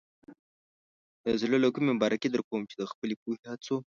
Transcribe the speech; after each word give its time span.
د 1.23 1.25
زړۀ 1.41 1.57
له 1.63 1.69
کومې 1.73 1.89
مبارکي 1.95 2.27
درکوم 2.31 2.61
چې 2.69 2.75
د 2.77 2.83
خپلې 2.91 3.15
پوهې، 3.21 3.41
هڅو. 3.51 3.77